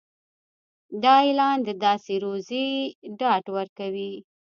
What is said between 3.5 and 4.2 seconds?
ورکوي.